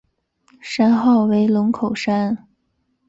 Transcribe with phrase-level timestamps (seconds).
[0.61, 2.47] 山号为龙口山。